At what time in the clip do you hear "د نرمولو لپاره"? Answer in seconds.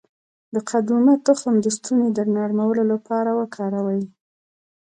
2.17-3.31